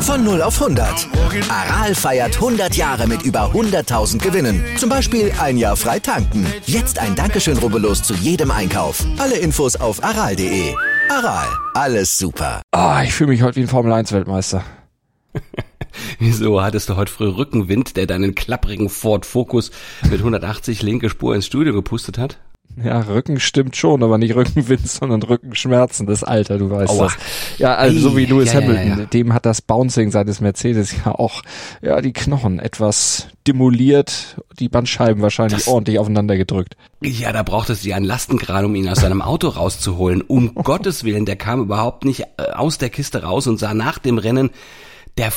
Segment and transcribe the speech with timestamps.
[0.00, 1.08] Von 0 auf 100.
[1.50, 4.64] Aral feiert 100 Jahre mit über 100.000 Gewinnen.
[4.78, 6.46] Zum Beispiel ein Jahr frei tanken.
[6.64, 9.04] Jetzt ein Dankeschön, rubbellos zu jedem Einkauf.
[9.18, 10.74] Alle Infos auf aral.de.
[11.10, 12.62] Aral, alles super.
[12.70, 14.62] Ah, ich fühle mich heute wie ein Formel 1 Weltmeister.
[16.18, 19.70] Wieso hattest du heute früh Rückenwind, der deinen klapprigen Ford Focus
[20.10, 22.38] mit 180 linke Spur ins Studio gepustet hat?
[22.82, 27.04] Ja, Rücken stimmt schon, aber nicht Rückenwind, sondern Rückenschmerzen, das Alter, du weißt Aua.
[27.04, 27.16] das.
[27.58, 29.04] Ja, also so wie Lewis ja, ja, Hamilton, ja.
[29.06, 31.42] dem hat das Bouncing seines Mercedes ja auch,
[31.80, 36.76] ja, die Knochen etwas demoliert, die Bandscheiben wahrscheinlich Das- ordentlich aufeinander gedrückt.
[37.00, 40.20] Ja, da braucht es ja einen Lastenkran, um ihn aus seinem Auto rauszuholen.
[40.20, 43.98] Um Gottes Willen, der kam überhaupt nicht äh, aus der Kiste raus und sah nach
[43.98, 44.50] dem Rennen,
[45.16, 45.32] der,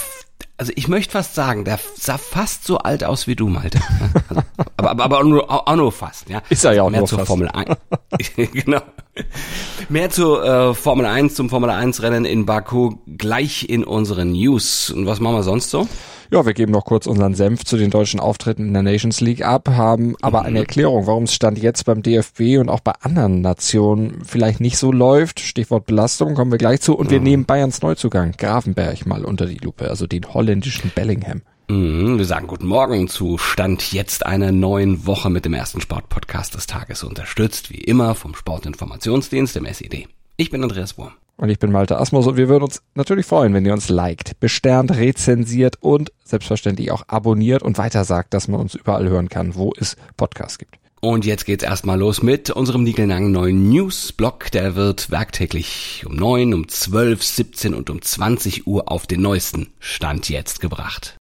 [0.57, 3.79] also ich möchte fast sagen, der sah fast so alt aus wie du, Malte.
[4.27, 4.41] Also,
[4.77, 6.41] aber, aber, aber auch, nur, auch, auch nur fast, ja.
[6.49, 7.27] Ist er ja auch Mehr nur zur fast.
[7.27, 7.77] Formel 1.
[8.53, 8.81] genau.
[9.87, 14.89] Mehr zur äh, Formel 1, zum Formel 1 Rennen in Baku gleich in unseren News.
[14.89, 15.87] Und was machen wir sonst so?
[16.31, 19.43] Ja, wir geben noch kurz unseren Senf zu den deutschen Auftritten in der Nations League
[19.43, 23.41] ab, haben aber eine Erklärung, warum es Stand jetzt beim DFB und auch bei anderen
[23.41, 25.39] Nationen vielleicht nicht so läuft.
[25.39, 26.95] Stichwort Belastung kommen wir gleich zu.
[26.95, 31.41] Und wir nehmen Bayerns Neuzugang, Grafenberg, mal unter die Lupe, also den holländischen Bellingham.
[31.69, 36.55] Mhm, wir sagen guten Morgen zu Stand jetzt einer neuen Woche mit dem ersten Sportpodcast
[36.55, 40.07] des Tages, unterstützt wie immer vom Sportinformationsdienst, dem SED.
[40.35, 41.11] Ich bin Andreas Wurm.
[41.37, 44.39] Und ich bin Malte Asmus und wir würden uns natürlich freuen, wenn ihr uns liked,
[44.39, 49.71] besternt, rezensiert und selbstverständlich auch abonniert und weitersagt, dass man uns überall hören kann, wo
[49.79, 50.78] es Podcasts gibt.
[51.01, 54.51] Und jetzt geht's erstmal los mit unserem niegelnagen neuen Newsblock.
[54.51, 59.67] Der wird werktäglich um 9, um 12, 17 und um 20 Uhr auf den neuesten
[59.79, 61.17] Stand jetzt gebracht.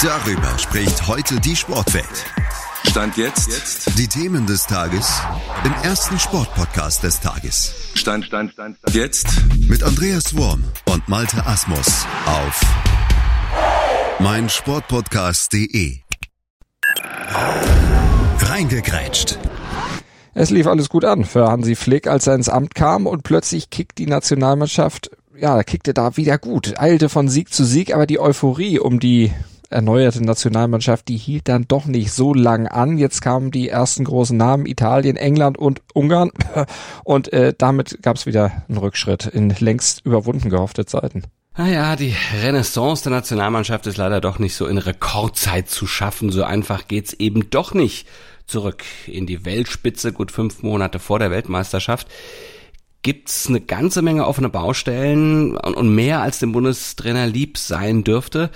[0.00, 2.04] Darüber spricht heute die Sportwelt.
[2.88, 3.48] Stand jetzt.
[3.48, 3.98] jetzt.
[3.98, 5.20] Die Themen des Tages
[5.64, 7.74] im ersten Sportpodcast des Tages.
[7.94, 8.94] Stand, Stand, Stand, Stand.
[8.94, 9.26] Jetzt.
[9.68, 12.60] Mit Andreas Worm und Malte Asmus auf
[14.20, 15.98] meinsportpodcast.de.
[18.58, 19.38] Reingegrätscht.
[20.34, 23.70] Es lief alles gut an für Hansi Flick, als er ins Amt kam und plötzlich
[23.70, 28.04] kickt die Nationalmannschaft, ja, da kickte da wieder gut, eilte von Sieg zu Sieg, aber
[28.04, 29.30] die Euphorie um die
[29.70, 32.98] erneuerte Nationalmannschaft, die hielt dann doch nicht so lang an.
[32.98, 36.32] Jetzt kamen die ersten großen Namen, Italien, England und Ungarn
[37.04, 41.22] und äh, damit gab es wieder einen Rückschritt in längst überwunden gehoffte Zeiten.
[41.56, 46.30] Naja, die Renaissance der Nationalmannschaft ist leider doch nicht so in Rekordzeit zu schaffen.
[46.30, 48.06] So einfach geht's eben doch nicht
[48.48, 52.08] zurück in die Weltspitze, gut fünf Monate vor der Weltmeisterschaft.
[53.02, 58.50] Gibt's eine ganze Menge offene Baustellen und mehr als dem Bundestrainer lieb sein dürfte.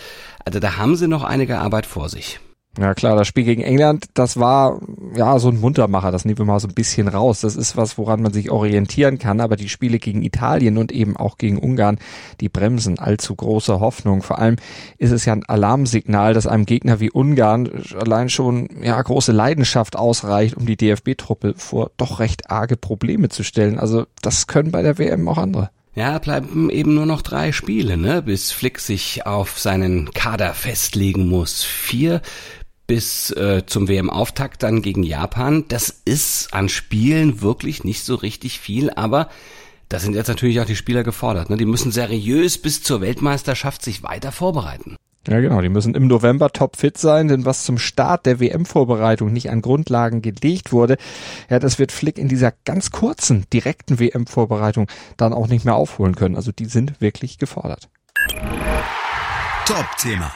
[0.45, 2.41] Also da haben sie noch einige Arbeit vor sich.
[2.79, 4.81] Ja klar, das Spiel gegen England, das war
[5.15, 7.43] ja so ein Muntermacher, das nehmen wir mal so ein bisschen raus.
[7.43, 11.19] Das ist was, woran man sich orientieren kann, aber die Spiele gegen Italien und eben
[11.19, 11.99] auch gegen Ungarn,
[12.41, 14.23] die bremsen allzu große Hoffnung.
[14.23, 14.57] Vor allem
[14.97, 19.95] ist es ja ein Alarmsignal, dass einem Gegner wie Ungarn allein schon ja große Leidenschaft
[19.95, 23.79] ausreicht, um die DFB-Truppe vor doch recht arge Probleme zu stellen.
[23.79, 25.69] Also das können bei der WM auch andere.
[25.95, 31.29] Ja, bleiben eben nur noch drei Spiele, ne, bis Flick sich auf seinen Kader festlegen
[31.29, 31.65] muss.
[31.65, 32.23] Vier
[32.87, 35.65] bis äh, zum WM-Auftakt dann gegen Japan.
[35.69, 39.29] Das ist an Spielen wirklich nicht so richtig viel, aber
[39.89, 41.51] da sind jetzt natürlich auch die Spieler gefordert.
[41.51, 41.57] Ne?
[41.57, 44.97] Die müssen seriös bis zur Weltmeisterschaft sich weiter vorbereiten.
[45.29, 45.61] Ja, genau.
[45.61, 50.21] Die müssen im November topfit sein, denn was zum Start der WM-Vorbereitung nicht an Grundlagen
[50.21, 50.97] gelegt wurde,
[51.49, 56.17] ja, das wird Flick in dieser ganz kurzen, direkten WM-Vorbereitung dann auch nicht mehr aufholen
[56.17, 56.35] können.
[56.35, 57.89] Also die sind wirklich gefordert.
[59.67, 60.33] Top-Thema.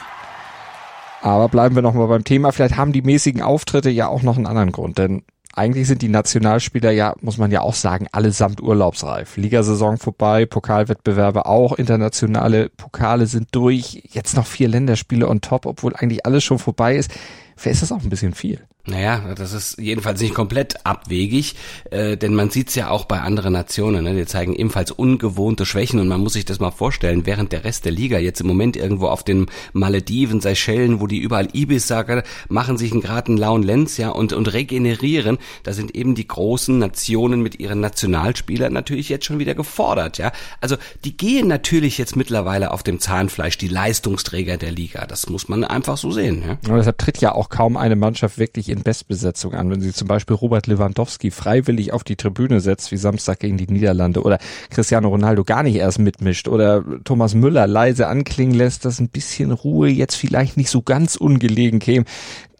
[1.21, 2.51] Aber bleiben wir nochmal beim Thema.
[2.51, 5.23] Vielleicht haben die mäßigen Auftritte ja auch noch einen anderen Grund, denn
[5.57, 9.37] eigentlich sind die Nationalspieler ja, muss man ja auch sagen, allesamt urlaubsreif.
[9.37, 15.95] Ligasaison vorbei, Pokalwettbewerbe auch, internationale Pokale sind durch, jetzt noch vier Länderspiele on top, obwohl
[15.95, 17.11] eigentlich alles schon vorbei ist.
[17.55, 18.61] Vielleicht ist das auch ein bisschen viel.
[18.89, 21.55] Naja, das ist jedenfalls nicht komplett abwegig,
[21.91, 24.15] äh, denn man sieht's ja auch bei anderen Nationen, ne?
[24.15, 27.83] die zeigen ebenfalls ungewohnte Schwächen und man muss sich das mal vorstellen, während der Rest
[27.83, 32.05] der Liga jetzt im Moment irgendwo auf den Malediven, Seychellen, wo die überall Ibiza
[32.47, 36.79] machen sich gerade einen lauen Lenz, ja, und, und regenerieren, da sind eben die großen
[36.79, 40.31] Nationen mit ihren Nationalspielern natürlich jetzt schon wieder gefordert, ja.
[40.61, 45.49] Also die gehen natürlich jetzt mittlerweile auf dem Zahnfleisch, die Leistungsträger der Liga, das muss
[45.49, 46.71] man einfach so sehen, ja.
[46.71, 49.69] Und deshalb tritt ja auch kaum eine Mannschaft wirklich in Bestbesetzung an.
[49.69, 53.67] Wenn sie zum Beispiel Robert Lewandowski freiwillig auf die Tribüne setzt, wie Samstag gegen die
[53.67, 54.39] Niederlande, oder
[54.69, 59.51] Cristiano Ronaldo gar nicht erst mitmischt, oder Thomas Müller leise anklingen lässt, dass ein bisschen
[59.51, 62.05] Ruhe jetzt vielleicht nicht so ganz ungelegen käme,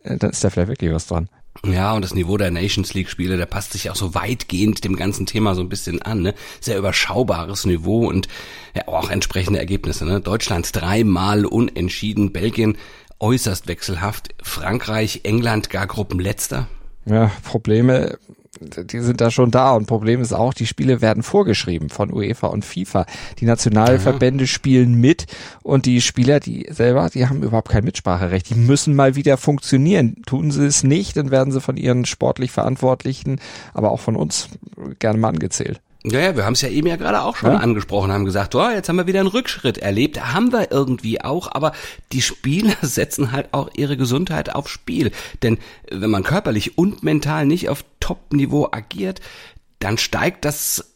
[0.03, 1.29] äh, dann ist da vielleicht wirklich was dran.
[1.65, 4.95] Ja, und das Niveau der Nations League Spiele, der passt sich auch so weitgehend dem
[4.95, 6.33] ganzen Thema so ein bisschen an, ne?
[6.59, 8.27] Sehr überschaubares Niveau und
[8.75, 10.21] ja, auch entsprechende Ergebnisse, ne?
[10.21, 12.77] Deutschland dreimal unentschieden, Belgien
[13.19, 16.67] äußerst wechselhaft, Frankreich, England gar Gruppenletzter.
[17.05, 18.17] Ja, Probleme
[18.59, 19.73] die sind da schon da.
[19.73, 23.05] Und Problem ist auch, die Spiele werden vorgeschrieben von UEFA und FIFA.
[23.39, 24.47] Die Nationalverbände Aha.
[24.47, 25.25] spielen mit
[25.63, 28.49] und die Spieler, die selber, die haben überhaupt kein Mitspracherecht.
[28.49, 30.21] Die müssen mal wieder funktionieren.
[30.25, 33.39] Tun sie es nicht, dann werden sie von ihren sportlich Verantwortlichen,
[33.73, 34.49] aber auch von uns
[34.99, 35.81] gerne mal angezählt.
[36.09, 37.57] Ja, ja, wir haben es ja eben ja gerade auch schon ja?
[37.57, 40.33] angesprochen, haben gesagt, oh, jetzt haben wir wieder einen Rückschritt erlebt.
[40.33, 41.73] Haben wir irgendwie auch, aber
[42.11, 45.11] die Spieler setzen halt auch ihre Gesundheit aufs Spiel.
[45.43, 45.57] Denn
[45.89, 49.21] wenn man körperlich und mental nicht auf Top-Niveau agiert,
[49.79, 50.93] dann steigt das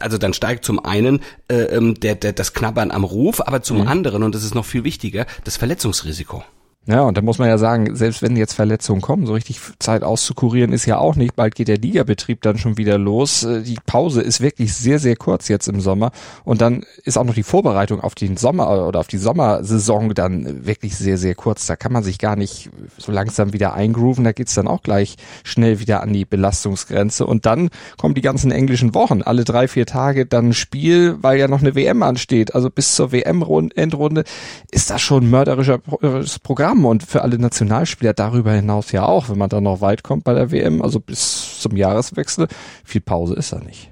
[0.00, 3.82] also dann steigt zum einen äh, ähm, der, der, das Knabbern am Ruf, aber zum
[3.82, 3.88] mhm.
[3.88, 6.42] anderen, und das ist noch viel wichtiger, das Verletzungsrisiko.
[6.88, 10.04] Ja, und da muss man ja sagen, selbst wenn jetzt Verletzungen kommen, so richtig Zeit
[10.04, 11.34] auszukurieren ist ja auch nicht.
[11.34, 13.42] Bald geht der Ligabetrieb dann schon wieder los.
[13.42, 16.12] Äh, die Pause ist wirklich sehr, sehr kurz jetzt im Sommer.
[16.44, 20.64] Und dann ist auch noch die Vorbereitung auf den Sommer oder auf die Sommersaison dann
[20.64, 21.66] wirklich sehr, sehr kurz.
[21.66, 24.22] Da kann man sich gar nicht so langsam wieder eingrooven.
[24.22, 27.26] Da geht's dann auch gleich schnell wieder an die Belastungsgrenze.
[27.26, 29.22] Und dann kommen die ganzen englischen Wochen.
[29.22, 32.54] Alle drei, vier Tage dann ein Spiel, weil ja noch eine WM ansteht.
[32.54, 34.22] Also bis zur WM-Endrunde
[34.70, 39.28] ist das schon ein mörderisches Programm haben und für alle Nationalspieler darüber hinaus ja auch,
[39.28, 42.48] wenn man dann noch weit kommt bei der WM, also bis zum Jahreswechsel,
[42.84, 43.90] viel Pause ist da nicht.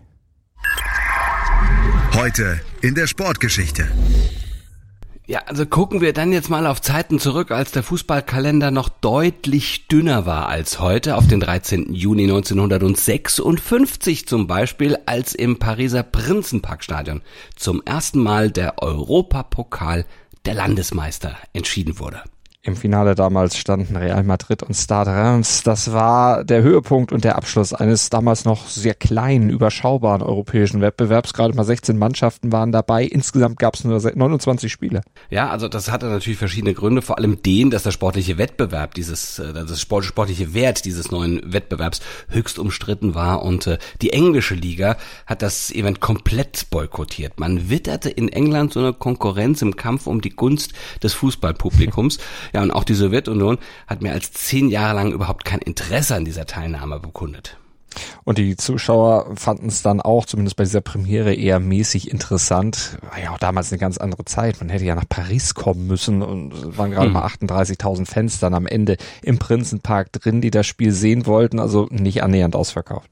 [2.14, 3.88] Heute in der Sportgeschichte.
[5.26, 9.88] Ja, also gucken wir dann jetzt mal auf Zeiten zurück, als der Fußballkalender noch deutlich
[9.88, 11.94] dünner war als heute, auf den 13.
[11.94, 17.22] Juni 1956 zum Beispiel, als im Pariser Prinzenparkstadion
[17.56, 20.04] zum ersten Mal der Europapokal
[20.44, 22.22] der Landesmeister entschieden wurde.
[22.66, 25.64] Im Finale damals standen Real Madrid und Stade Reims.
[25.64, 31.34] Das war der Höhepunkt und der Abschluss eines damals noch sehr kleinen, überschaubaren europäischen Wettbewerbs.
[31.34, 33.05] Gerade mal 16 Mannschaften waren dabei.
[33.05, 35.02] Insgesamt gab es nur 29 Spiele.
[35.28, 37.02] Ja, also das hatte natürlich verschiedene Gründe.
[37.02, 42.00] Vor allem den, dass der sportliche Wettbewerb, dieses, äh, das sportliche Wert dieses neuen Wettbewerbs
[42.31, 43.43] höchst umstritten war.
[43.43, 44.96] Und äh, die englische Liga
[45.26, 47.38] hat das Event komplett boykottiert.
[47.38, 50.72] Man witterte in England so eine Konkurrenz im Kampf um die Gunst
[51.02, 52.17] des Fußballpublikums.
[52.54, 53.58] Ja, und auch die Sowjetunion
[53.88, 57.58] hat mehr als zehn Jahre lang überhaupt kein Interesse an dieser Teilnahme bekundet.
[58.24, 62.98] Und die Zuschauer fanden es dann auch, zumindest bei dieser Premiere, eher mäßig interessant.
[63.10, 64.60] War ja auch damals eine ganz andere Zeit.
[64.60, 67.12] Man hätte ja nach Paris kommen müssen und waren gerade hm.
[67.12, 71.58] mal 38.000 Fans dann am Ende im Prinzenpark drin, die das Spiel sehen wollten.
[71.58, 73.10] Also nicht annähernd ausverkauft.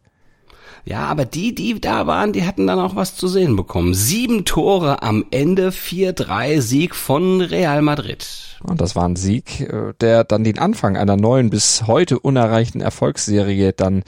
[0.85, 3.95] Ja, aber die, die da waren, die hatten dann auch was zu sehen bekommen.
[3.95, 8.59] Sieben Tore am Ende, 4-3 Sieg von Real Madrid.
[8.65, 12.81] Und das war ein Sieg, äh, der dann den Anfang einer neuen, bis heute unerreichten
[12.81, 14.03] Erfolgsserie dann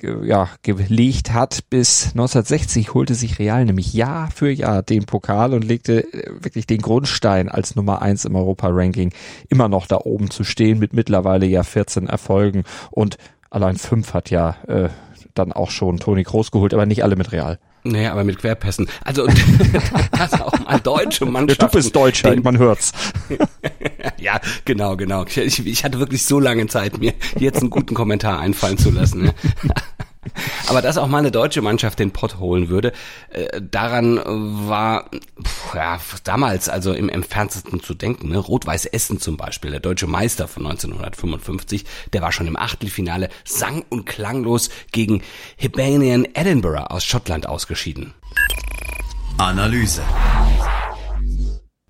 [0.00, 1.68] äh, ja, gelegt hat.
[1.70, 6.68] Bis 1960 holte sich Real nämlich Jahr für Jahr den Pokal und legte äh, wirklich
[6.68, 9.12] den Grundstein als Nummer eins im Europa-Ranking
[9.48, 13.16] immer noch da oben zu stehen mit mittlerweile ja 14 Erfolgen und
[13.50, 14.88] allein fünf hat ja äh,
[15.34, 17.58] dann auch schon Toni Kroos geholt, aber nicht alle mit Real.
[17.84, 18.88] Nee, aber mit Querpässen.
[19.04, 19.26] Also
[20.12, 21.66] das auch mal deutsche Mannschaften.
[21.66, 22.92] Du bist Deutscher, man hört's.
[24.18, 25.24] ja, genau, genau.
[25.24, 29.24] Ich, ich, hatte wirklich so lange Zeit, mir jetzt einen guten Kommentar einfallen zu lassen.
[29.24, 29.34] Ne?
[30.68, 32.92] Aber dass auch mal eine deutsche Mannschaft den Pott holen würde,
[33.30, 35.10] äh, daran war
[35.42, 38.28] pff, ja, damals also im entferntesten zu denken.
[38.28, 38.38] Ne?
[38.38, 43.84] Rot-Weiß Essen zum Beispiel, der deutsche Meister von 1955, der war schon im Achtelfinale sang-
[43.88, 45.22] und klanglos gegen
[45.56, 48.14] Hibernian Edinburgh aus Schottland ausgeschieden.
[49.38, 50.02] Analyse.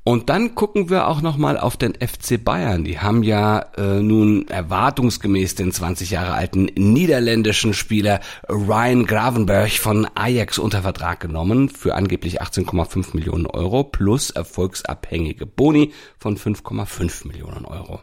[0.05, 2.83] Und dann gucken wir auch nochmal auf den FC Bayern.
[2.83, 10.09] Die haben ja äh, nun erwartungsgemäß den 20 Jahre alten niederländischen Spieler Ryan Gravenberg von
[10.17, 17.65] Ajax unter Vertrag genommen für angeblich 18,5 Millionen Euro plus erfolgsabhängige Boni von 5,5 Millionen
[17.65, 18.01] Euro.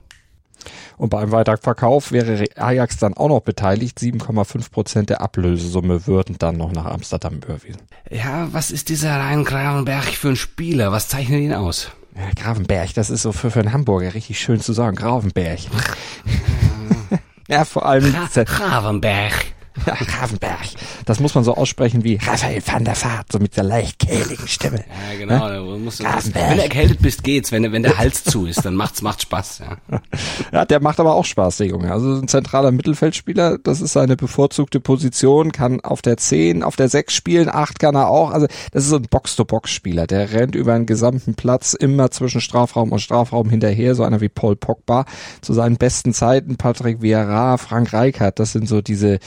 [0.98, 3.98] Und beim Weiterverkauf wäre Ajax dann auch noch beteiligt.
[4.00, 7.82] 7,5 Prozent der Ablösesumme würden dann noch nach Amsterdam überwiesen.
[8.10, 10.92] Ja, was ist dieser Rhein Gravenberg für ein Spieler?
[10.92, 11.92] Was zeichnet ihn aus?
[12.16, 14.96] Ja, Gravenberg, das ist so für, für einen Hamburger richtig schön zu sagen.
[14.96, 15.60] Gravenberg.
[17.48, 18.12] ja, vor allem.
[18.12, 19.54] Gra Gravenberg.
[19.86, 20.60] Ja, Ravenberg.
[21.06, 24.48] Das muss man so aussprechen wie Raphael van der Vaart, so mit der leicht kehligen
[24.48, 24.84] Stimme.
[25.12, 25.48] Ja, genau.
[25.48, 25.80] Ne?
[25.80, 27.52] Musst du, wenn du erkältet bist, geht's.
[27.52, 29.60] Wenn, wenn der Hals zu ist, dann macht's, macht Spaß.
[29.60, 29.78] Ja.
[30.52, 31.92] ja, der macht aber auch Spaß, der Junge.
[31.92, 36.90] Also ein zentraler Mittelfeldspieler, das ist seine bevorzugte Position, kann auf der 10, auf der
[36.90, 38.32] 6 spielen, 8 kann er auch.
[38.32, 40.08] Also das ist so ein Box-to-Box-Spieler.
[40.08, 44.30] Der rennt über einen gesamten Platz immer zwischen Strafraum und Strafraum hinterher, so einer wie
[44.30, 45.06] Paul Pogba.
[45.42, 49.20] Zu seinen besten Zeiten Patrick Vieira, Frank Reichardt, das sind so diese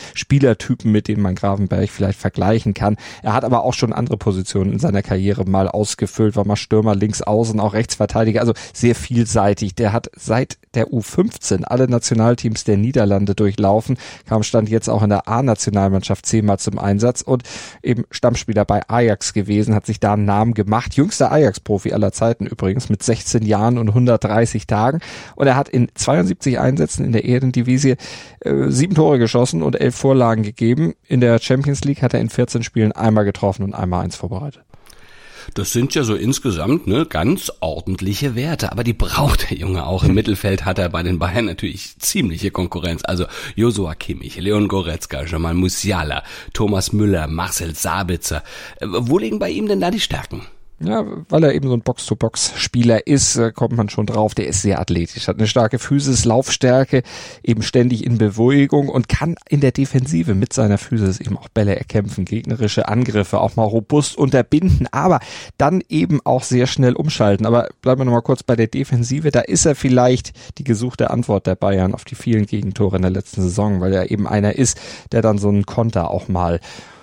[0.43, 2.97] Spielertypen, mit denen man Gravenberg vielleicht vergleichen kann.
[3.23, 6.97] Er hat aber auch schon andere Positionen in seiner Karriere mal ausgefüllt, war mal Stürmer
[6.97, 9.77] links außen, auch Rechtsverteidiger, also sehr vielseitig.
[9.77, 15.11] Der hat seit der U15 alle Nationalteams der Niederlande durchlaufen, kam stand jetzt auch in
[15.11, 17.45] der A-Nationalmannschaft zehnmal zum Einsatz und
[17.85, 20.95] eben Stammspieler bei Ajax gewesen, hat sich da einen Namen gemacht.
[20.95, 24.99] Jüngster Ajax-Profi aller Zeiten übrigens mit 16 Jahren und 130 Tagen.
[25.37, 27.97] Und er hat in 72 Einsätzen in der Ehrendivisie
[28.41, 30.95] äh, sieben Tore geschossen und elf Vorlagen gegeben.
[31.07, 34.63] In der Champions League hat er in 14 Spielen einmal getroffen und einmal eins vorbereitet.
[35.55, 40.05] Das sind ja so insgesamt ne, ganz ordentliche Werte, aber die braucht der Junge auch.
[40.05, 43.03] Im Mittelfeld hat er bei den Bayern natürlich ziemliche Konkurrenz.
[43.05, 48.43] Also Josua Kimmich, Leon Goretzka, Jamal Musiala, Thomas Müller, Marcel Sabitzer.
[48.81, 50.47] Äh, wo liegen bei ihm denn da die Stärken?
[50.85, 54.35] Ja, weil er eben so ein Box-to-Box-Spieler ist, äh, kommt man schon drauf.
[54.35, 57.03] Der ist sehr athletisch, hat eine starke Physis, Laufstärke,
[57.43, 61.77] eben ständig in Bewegung und kann in der Defensive mit seiner Physis eben auch Bälle
[61.77, 65.21] erkämpfen, gegnerische Angriffe auch mal robust unterbinden, aber
[65.57, 67.47] dann eben auch sehr schnell umschalten.
[67.47, 69.31] Aber bleiben wir nochmal kurz bei der Defensive.
[69.31, 73.11] Da ist er vielleicht die gesuchte Antwort der Bayern auf die vielen Gegentore in der
[73.13, 74.81] letzten Saison, weil er eben einer ist,
[75.13, 76.61] der dann so einen Konter auch mal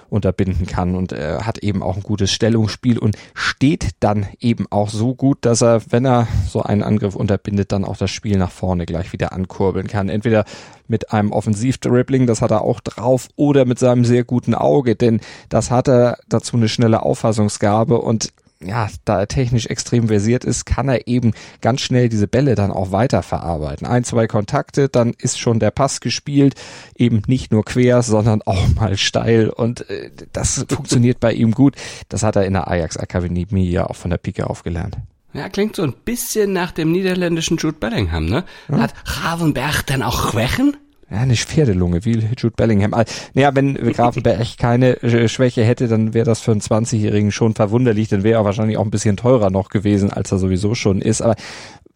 [0.10, 4.90] unterbinden kann und er hat eben auch ein gutes Stellungsspiel und steht dann eben auch
[4.90, 8.52] so gut, dass er, wenn er so einen Angriff unterbindet, dann auch das Spiel nach
[8.52, 10.10] vorne gleich wieder ankurbeln kann.
[10.10, 10.46] Entweder
[10.88, 15.22] mit einem Offensiv-Dribbling, das hat er auch drauf, oder mit seinem sehr guten Auge, denn
[15.50, 20.66] das hat er dazu eine schnelle Auffassungsgabe und ja, da er technisch extrem versiert ist,
[20.66, 23.88] kann er eben ganz schnell diese Bälle dann auch weiterverarbeiten.
[23.88, 26.56] Ein, zwei Kontakte, dann ist schon der Pass gespielt,
[26.96, 31.76] eben nicht nur quer, sondern auch mal steil und äh, das funktioniert bei ihm gut.
[32.10, 34.98] Das hat er in der Ajax Akademie ja auch von der Pike aufgelernt.
[35.32, 38.46] Ja, klingt so ein bisschen nach dem niederländischen Jude Bellingham, ne?
[38.68, 38.80] Ja.
[38.80, 40.76] Hat Ravenberg denn auch Schwächen?
[41.12, 42.92] Ja, eine Pferdelunge, wie Jude Bellingham.
[43.34, 48.10] Naja, wenn Grafenberg keine äh, Schwäche hätte, dann wäre das für einen 20-Jährigen schon verwunderlich,
[48.10, 51.22] dann wäre er wahrscheinlich auch ein bisschen teurer noch gewesen, als er sowieso schon ist.
[51.22, 51.36] Aber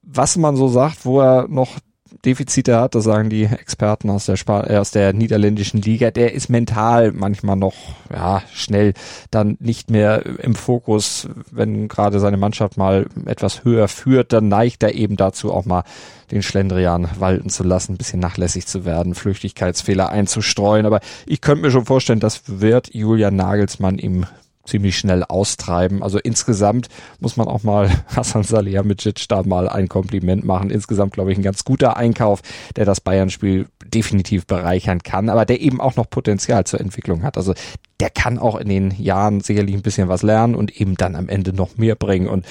[0.02, 1.78] was man so sagt, wo er noch
[2.26, 6.34] Defizite hat, das sagen die Experten aus der, Sp äh, aus der niederländischen Liga, der
[6.34, 7.74] ist mental manchmal noch
[8.12, 8.94] ja, schnell
[9.30, 14.84] dann nicht mehr im Fokus, wenn gerade seine Mannschaft mal etwas höher führt, dann neigt
[14.84, 15.84] er eben dazu auch mal
[16.32, 20.86] den Schlendrian walten zu lassen, ein bisschen nachlässig zu werden, Flüchtigkeitsfehler einzustreuen.
[20.86, 24.26] Aber ich könnte mir schon vorstellen, das wird Julian Nagelsmann ihm
[24.66, 26.04] ziemlich schnell austreiben.
[26.04, 26.88] Also insgesamt
[27.20, 30.70] muss man auch mal Hassan Salihamidzic da mal ein Kompliment machen.
[30.70, 32.42] Insgesamt glaube ich ein ganz guter Einkauf,
[32.76, 37.38] der das Bayern-Spiel definitiv bereichern kann, aber der eben auch noch Potenzial zur Entwicklung hat.
[37.38, 37.54] Also
[38.00, 41.30] der kann auch in den Jahren sicherlich ein bisschen was lernen und eben dann am
[41.30, 42.46] Ende noch mehr bringen und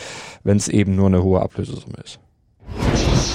[0.44, 2.18] wenn es eben nur eine hohe Ablösesumme ist.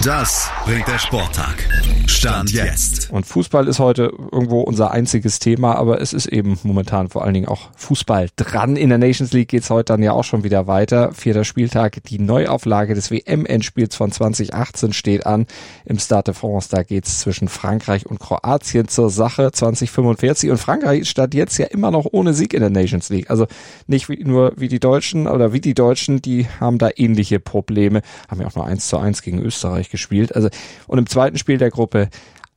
[0.04, 1.68] Das bringt der Sporttag.
[2.08, 3.12] Stand jetzt.
[3.12, 7.34] Und Fußball ist heute irgendwo unser einziges Thema, aber es ist eben momentan vor allen
[7.34, 8.76] Dingen auch Fußball dran.
[8.76, 11.14] In der Nations League geht's heute dann ja auch schon wieder weiter.
[11.14, 15.46] Vierter Spieltag, die Neuauflage des WM-Endspiels von 2018 steht an.
[15.86, 20.50] Im Stade de France, da geht's zwischen Frankreich und Kroatien zur Sache 2045.
[20.50, 23.30] Und Frankreich statt jetzt ja immer noch ohne Sieg in der Nations League.
[23.30, 23.48] Also
[23.88, 28.02] nicht wie, nur wie die Deutschen oder wie die Deutschen, die haben da ähnliche Probleme.
[28.30, 30.36] Haben ja auch nur eins zu eins gegen Österreich gespielt.
[30.36, 30.50] Also,
[30.88, 32.10] und im zweiten Spiel der Gruppe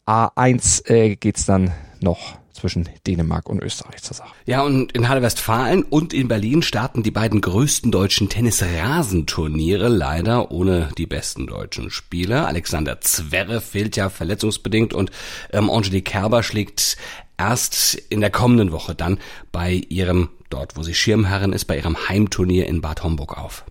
[0.06, 4.34] A1 äh, geht's dann noch zwischen Dänemark und Österreich zur Sache.
[4.44, 10.90] Ja, und in Halle-Westfalen und in Berlin starten die beiden größten deutschen Tennisrasenturniere leider ohne
[10.98, 12.46] die besten deutschen Spieler.
[12.46, 15.10] Alexander Zverev fehlt ja verletzungsbedingt und
[15.52, 16.96] ähm, Angelique Kerber schlägt
[17.38, 19.18] erst in der kommenden Woche dann
[19.52, 23.64] bei ihrem, dort wo sie Schirmherrin ist, bei ihrem Heimturnier in Bad Homburg auf.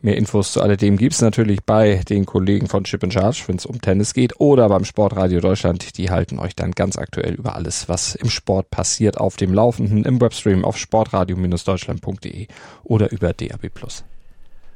[0.00, 3.80] Mehr Infos zu alledem gibt's natürlich bei den Kollegen von Chip Charge, wenn es um
[3.80, 5.98] Tennis geht, oder beim Sportradio Deutschland.
[5.98, 10.04] Die halten euch dann ganz aktuell über alles, was im Sport passiert, auf dem Laufenden
[10.04, 12.46] im Webstream auf sportradio-deutschland.de
[12.84, 13.70] oder über DAB+.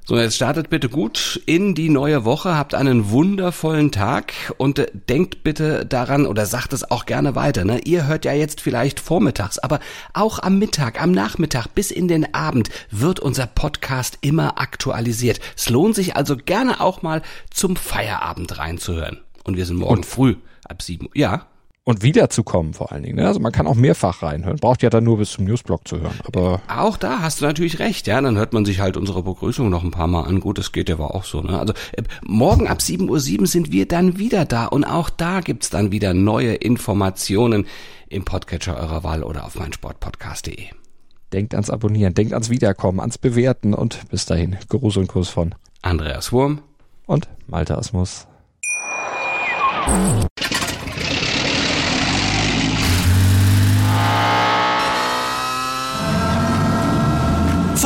[0.09, 4.87] So, jetzt startet bitte gut in die neue Woche, habt einen wundervollen Tag und äh,
[4.95, 7.67] denkt bitte daran oder sagt es auch gerne weiter.
[7.67, 7.81] Ne?
[7.85, 9.81] Ihr hört ja jetzt vielleicht vormittags, aber
[10.15, 15.41] auch am Mittag, am Nachmittag bis in den Abend wird unser Podcast immer aktualisiert.
[15.55, 19.21] Es lohnt sich also gerne auch mal zum Feierabend reinzuhören.
[19.45, 21.17] Und wir sind morgen und früh ab sieben Uhr.
[21.17, 21.49] Ja.
[21.89, 23.17] Und wiederzukommen vor allen Dingen.
[23.17, 23.27] Ne?
[23.27, 24.59] Also man kann auch mehrfach reinhören.
[24.59, 26.21] Braucht ja dann nur bis zum Newsblog zu hören.
[26.27, 28.21] Aber auch da hast du natürlich recht, ja.
[28.21, 30.41] Dann hört man sich halt unsere Begrüßung noch ein paar Mal an.
[30.41, 31.41] Gut, das geht ja aber auch so.
[31.41, 31.59] Ne?
[31.59, 35.71] Also äh, morgen ab 7.07 Uhr sind wir dann wieder da und auch da gibt's
[35.71, 37.67] dann wieder neue Informationen
[38.11, 40.67] im Podcatcher eurer Wahl oder auf meinsportpodcast.de.
[41.33, 45.55] Denkt ans Abonnieren, denkt ans Wiederkommen, ans Bewerten und bis dahin Gruß und Kuss von
[45.81, 46.61] Andreas Wurm
[47.07, 48.27] und Malte Asmus.